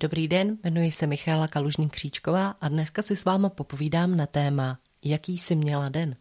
[0.00, 4.78] Dobrý den, jmenuji se Michála Kalužní Kříčková a dneska si s váma popovídám na téma
[5.04, 6.16] Jaký jsi měla den?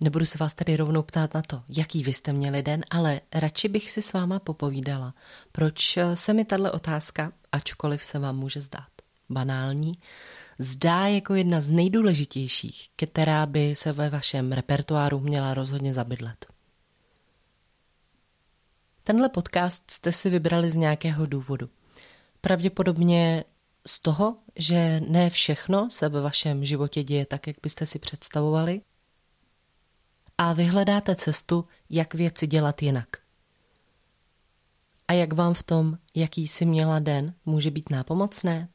[0.00, 3.68] Nebudu se vás tady rovnou ptát na to, jaký vy jste měli den, ale radši
[3.68, 5.14] bych si s váma popovídala,
[5.52, 8.88] proč se mi tahle otázka, ačkoliv se vám může zdát
[9.30, 9.92] banální,
[10.58, 16.55] zdá jako jedna z nejdůležitějších, která by se ve vašem repertoáru měla rozhodně zabydlet.
[19.06, 21.68] Tenhle podcast jste si vybrali z nějakého důvodu.
[22.40, 23.44] Pravděpodobně
[23.86, 28.80] z toho, že ne všechno se ve vašem životě děje tak, jak byste si představovali
[30.38, 33.08] a vyhledáte cestu, jak věci dělat jinak.
[35.08, 38.68] A jak vám v tom, jaký si měla den, může být nápomocné?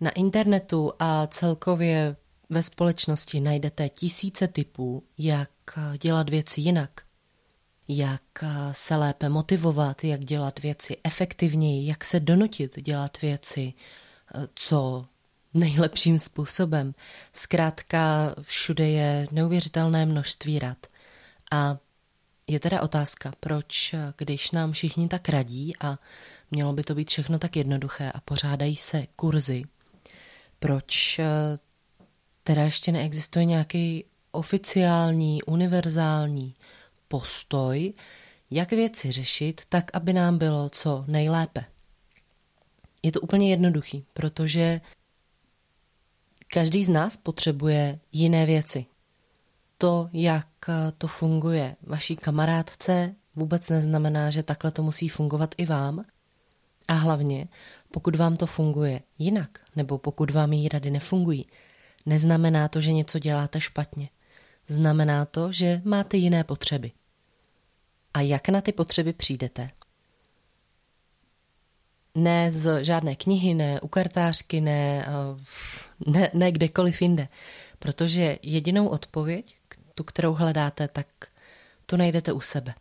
[0.00, 2.16] Na internetu a celkově
[2.50, 5.50] ve společnosti najdete tisíce typů, jak
[6.00, 6.90] dělat věci jinak–
[7.88, 8.22] jak
[8.72, 13.72] se lépe motivovat, jak dělat věci efektivněji, jak se donutit dělat věci
[14.54, 15.06] co
[15.54, 16.92] nejlepším způsobem.
[17.32, 20.86] Zkrátka všude je neuvěřitelné množství rad.
[21.52, 21.76] A
[22.48, 25.98] je teda otázka, proč, když nám všichni tak radí a
[26.50, 29.62] mělo by to být všechno tak jednoduché a pořádají se kurzy,
[30.58, 31.20] proč
[32.42, 36.54] teda ještě neexistuje nějaký oficiální, univerzální
[37.14, 37.92] postoj,
[38.50, 41.64] jak věci řešit, tak aby nám bylo co nejlépe.
[43.02, 44.80] Je to úplně jednoduchý, protože
[46.48, 48.86] každý z nás potřebuje jiné věci.
[49.78, 50.48] To, jak
[50.98, 56.04] to funguje vaší kamarádce, vůbec neznamená, že takhle to musí fungovat i vám.
[56.88, 57.48] A hlavně,
[57.90, 61.46] pokud vám to funguje jinak, nebo pokud vám jí rady nefungují,
[62.06, 64.08] neznamená to, že něco děláte špatně.
[64.68, 66.92] Znamená to, že máte jiné potřeby.
[68.14, 69.70] A jak na ty potřeby přijdete?
[72.14, 77.28] Ne z žádné knihy, ne u kartářky, ne, eh, ne, ne kdekoliv jinde.
[77.78, 79.56] Protože jedinou odpověď,
[79.94, 81.06] tu, kterou hledáte, tak
[81.86, 82.74] tu najdete u sebe.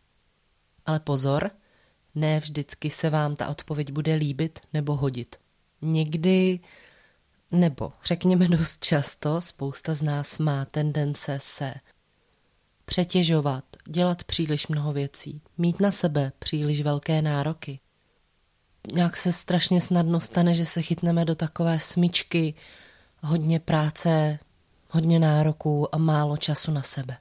[0.85, 1.51] Ale pozor,
[2.15, 5.35] ne vždycky se vám ta odpověď bude líbit nebo hodit.
[5.81, 6.59] Někdy,
[7.51, 11.73] nebo řekněme dost často, spousta z nás má tendence se
[12.85, 17.79] přetěžovat, dělat příliš mnoho věcí, mít na sebe příliš velké nároky.
[18.93, 22.53] Nějak se strašně snadno stane, že se chytneme do takové smyčky,
[23.21, 24.39] hodně práce,
[24.89, 27.17] hodně nároků a málo času na sebe.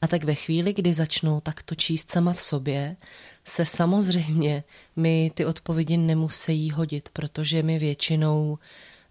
[0.00, 2.96] A tak ve chvíli, kdy začnu takto číst sama v sobě,
[3.44, 4.64] se samozřejmě
[4.96, 8.58] mi ty odpovědi nemusí hodit, protože mi většinou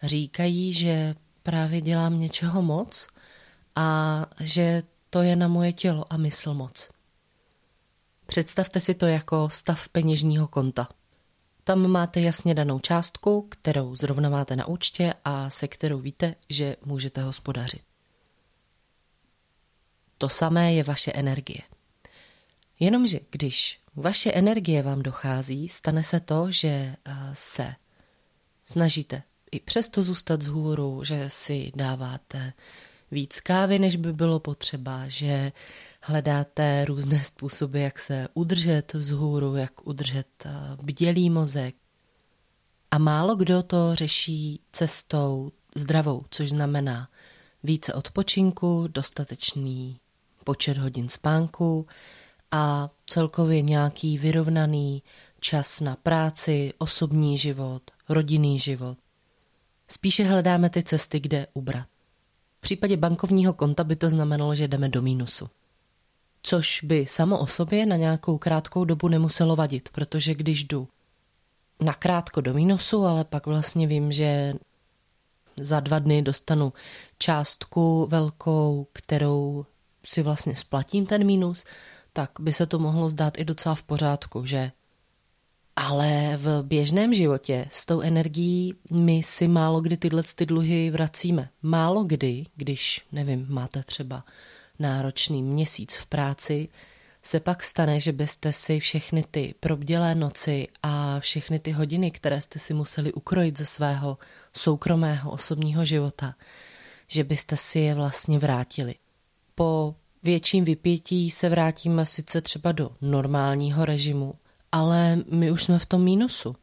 [0.03, 3.07] říkají, že právě dělám něčeho moc
[3.75, 6.89] a že to je na moje tělo a mysl moc.
[8.25, 10.87] Představte si to jako stav peněžního konta.
[11.63, 16.75] Tam máte jasně danou částku, kterou zrovna máte na účtě a se kterou víte, že
[16.85, 17.81] můžete hospodařit.
[20.17, 21.61] To samé je vaše energie.
[22.79, 26.95] Jenomže když vaše energie vám dochází, stane se to, že eh,
[27.33, 27.75] se
[28.63, 32.53] snažíte i přesto zůstat z hůru, že si dáváte
[33.11, 35.51] víc kávy, než by bylo potřeba, že
[36.01, 40.51] hledáte různé způsoby, jak se udržet vzhůru, jak udržet eh,
[40.81, 41.75] bdělý mozek.
[42.91, 47.07] A málo kdo to řeší cestou zdravou, což znamená
[47.63, 49.99] více odpočinku, dostatečný
[50.43, 51.87] počet hodin spánku
[52.51, 55.03] a celkově nějaký vyrovnaný
[55.39, 58.97] čas na práci, osobní život, rodinný život.
[59.87, 61.87] Spíše hledáme ty cesty, kde ubrat
[62.65, 65.49] případě bankovního konta by to znamenalo, že jdeme do mínusu.
[66.41, 70.87] Což by samo o sobě na nějakou krátkou dobu nemuselo vadit, protože když jdu
[71.79, 74.53] na krátko do mínusu, ale pak vlastně vím, že
[75.59, 76.73] za dva dny dostanu
[77.17, 79.65] částku velkou, kterou
[80.05, 81.65] si vlastně splatím ten mínus,
[82.13, 84.71] tak by se to mohlo zdát i docela v pořádku, že
[85.75, 91.49] ale v běžném životě s tou energií my si málo kdy tyhle ty dluhy vracíme.
[91.61, 94.25] Málo kdy, když, nevím, máte třeba
[94.79, 96.69] náročný měsíc v práci,
[97.23, 102.41] se pak stane, že byste si všechny ty probdělé noci a všechny ty hodiny, které
[102.41, 104.17] jste si museli ukrojit ze svého
[104.53, 106.35] soukromého osobního života,
[107.07, 108.95] že byste si je vlastně vrátili.
[109.55, 114.33] Po větším vypětí se vrátíme sice třeba do normálního režimu,
[114.75, 116.55] ale my už jsme v tom mínusu.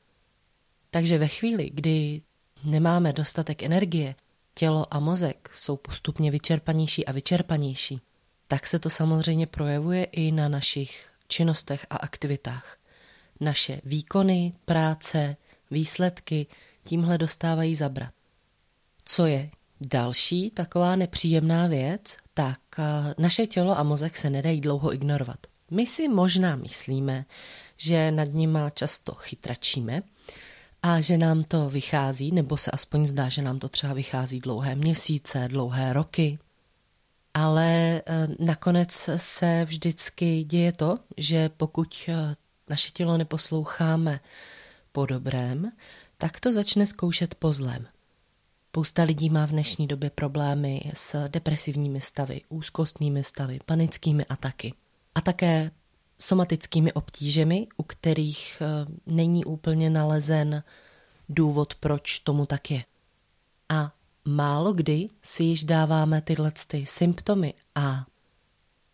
[0.90, 2.22] Takže ve chvíli, kdy
[2.64, 4.14] nemáme dostatek energie,
[4.54, 8.00] tělo a mozek jsou postupně vyčerpanější a vyčerpanější,
[8.48, 12.76] tak se to samozřejmě projevuje i na našich činnostech a aktivitách.
[13.40, 15.36] Naše výkony, práce,
[15.70, 16.46] výsledky
[16.84, 18.14] tímhle dostávají zabrat.
[19.04, 19.50] Co je
[19.80, 25.51] další taková nepříjemná věc, tak eh, naše tělo a mozek se nedají dlouho ignorovat.
[25.72, 27.24] My si možná myslíme,
[27.76, 30.02] že nad nima často chytračíme
[30.82, 34.74] a že nám to vychází, nebo se aspoň zdá, že nám to třeba vychází dlouhé
[34.74, 36.38] měsíce, dlouhé roky.
[37.34, 42.34] Ale eh, nakonec se vždycky děje to, že pokud eh,
[42.68, 44.20] naše tělo neposloucháme
[44.92, 45.72] po dobrém,
[46.18, 47.86] tak to začne zkoušet po zlém.
[48.68, 54.74] Spousta lidí má v dnešní době problémy s depresivními stavy, úzkostnými stavy, panickými ataky
[55.14, 55.70] a také
[56.18, 60.62] somatickými obtížemi, u kterých eh, není úplně nalezen
[61.28, 62.84] důvod, proč tomu tak je.
[63.68, 63.92] A
[64.24, 68.06] málo kdy si již dáváme tyhle ty symptomy a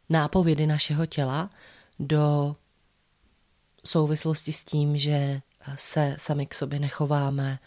[0.09, 1.51] nápovědy našeho těla
[1.99, 2.57] do
[3.85, 5.41] souvislosti s tím, že
[5.75, 7.59] se sami k sobě nechováme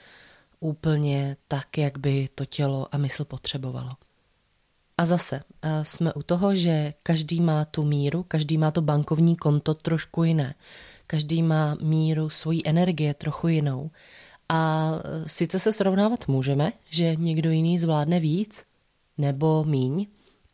[0.59, 3.92] úplně tak, jak by to tělo a mysl potřebovalo.
[5.01, 9.36] A zase eh, jsme u toho, že každý má tu míru, každý má to bankovní
[9.36, 10.56] konto trošku jiné.
[11.07, 13.92] Každý má míru svojí energie trochu jinou.
[14.50, 18.65] A eh, sice se srovnávat můžeme, že někdo jiný zvládne víc
[19.18, 20.07] nebo míň,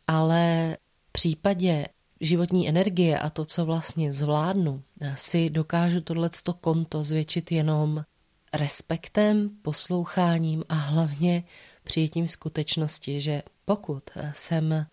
[0.06, 0.76] ale
[1.08, 1.86] v případě
[2.20, 8.04] životní energie a to, co vlastně zvládnu, eh, si dokážu tohleto konto zvětšit jenom
[8.52, 11.44] respektem, posloucháním a hlavně
[11.84, 14.86] přijetím skutečnosti, že pokud jsem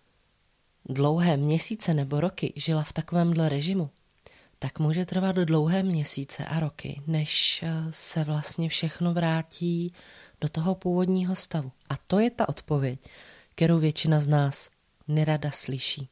[0.88, 3.90] dlouhé měsíce nebo roky žila v takovémhle režimu,
[4.58, 9.92] tak může trvat dlouhé měsíce a roky, než se vlastně všechno vrátí
[10.40, 11.72] do toho původního stavu.
[11.90, 13.00] A to je ta odpověď,
[13.54, 14.70] kterou většina z nás
[15.08, 16.08] nerada slyší.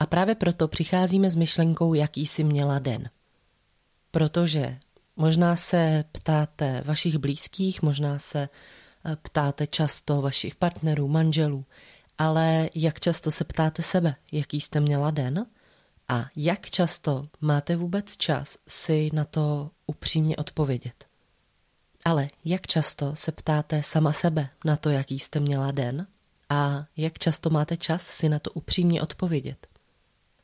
[0.00, 3.10] A právě proto přicházíme s myšlenkou, jaký jsi měla den.
[4.10, 4.78] Protože
[5.16, 8.48] možná se ptáte vašich blízkých, možná se
[9.22, 11.64] ptáte často vašich partnerů, manželů,
[12.18, 15.46] ale jak často se ptáte sebe, jaký jste měla den
[16.08, 21.06] a jak často máte vůbec čas si na to upřímně odpovědět.
[22.04, 26.06] Ale jak často se ptáte sama sebe na to, jaký jste měla den
[26.48, 29.66] a jak často máte čas si na to upřímně odpovědět.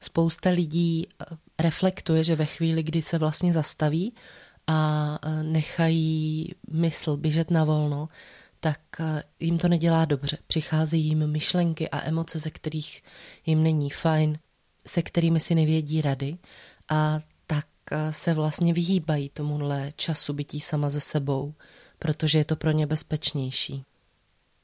[0.00, 1.24] Spousta lidí eh,
[1.58, 4.14] reflektuje, že ve chvíli, kdy se vlastně zastaví
[4.66, 8.08] a eh, nechají mysl běžet na volno,
[8.60, 10.38] tak eh, jim to nedělá dobře.
[10.46, 13.02] Přicházejí jim myšlenky a emoce, ze kterých
[13.46, 14.38] jim není fajn,
[14.86, 16.38] se kterými si nevědí rady
[16.88, 21.54] a tak eh, se vlastně vyhýbají tomuhle času bytí sama ze sebou,
[21.98, 23.84] protože je to pro ně bezpečnější.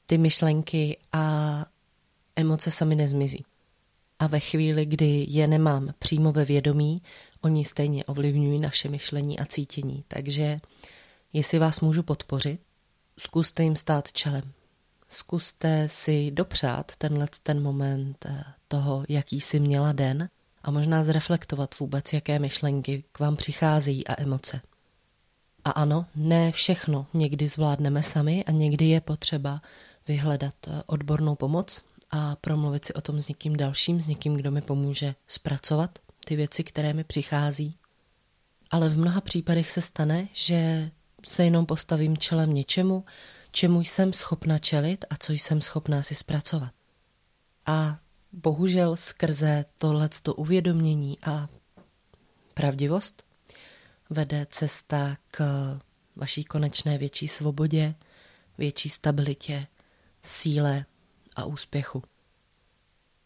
[0.05, 1.65] Ty myšlenky a
[2.35, 3.45] emoce sami nezmizí.
[4.19, 7.01] A ve chvíli, kdy je nemám přímo ve vědomí,
[7.41, 10.03] oni stejně ovlivňují naše myšlení a cítění.
[10.07, 10.59] Takže
[11.33, 12.59] jestli vás můžu podpořit,
[13.19, 14.51] zkuste jim stát čelem.
[15.09, 20.29] Zkuste si dopřát tenhle ten moment eh, toho, jaký si měla den
[20.63, 24.61] a možná zreflektovat vůbec, jaké myšlenky k vám přicházejí a emoce.
[25.63, 29.61] A ano, ne všechno někdy zvládneme sami a někdy je potřeba
[30.07, 34.51] vyhledat eh, odbornou pomoc a promluvit si o tom s někým dalším, s někým, kdo
[34.51, 37.75] mi pomůže zpracovat ty věci, které mi přichází.
[38.71, 40.91] Ale v mnoha případech se stane, že
[41.23, 43.05] se jenom postavím čelem něčemu,
[43.51, 46.73] čemu jsem schopna čelit a co jsem schopná si zpracovat.
[47.65, 47.99] A
[48.31, 51.49] bohužel skrze tohleto uvědomění a
[52.53, 53.23] pravdivost
[54.09, 55.41] vede cesta k
[56.15, 57.95] vaší konečné větší svobodě,
[58.57, 59.67] větší stabilitě,
[60.23, 60.85] síle
[61.35, 62.03] a úspěchu.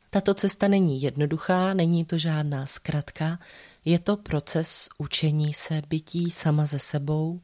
[0.10, 3.40] Tato cesta není jednoduchá, není to žádná zkratka,
[3.86, 7.42] je to proces učení se bytí sama ze sebou,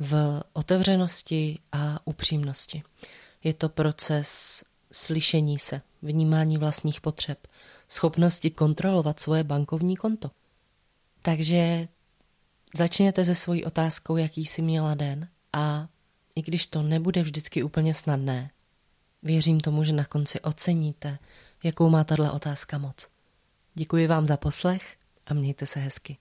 [0.00, 2.82] v otevřenosti a upřímnosti.
[3.44, 7.46] Je to proces slyšení se, vnímání vlastních potřeb,
[7.88, 10.30] schopnosti kontrolovat svoje bankovní konto.
[11.22, 11.88] Takže
[12.74, 15.88] začněte se svojí otázkou, jaký jsi měla den a
[16.34, 18.50] i když to nebude vždycky úplně snadné,
[19.22, 21.18] věřím tomu, že na konci oceníte,
[21.64, 23.08] jakou má tato otázka moc.
[23.74, 26.16] Děkuji vám za poslech a mějte se hezky.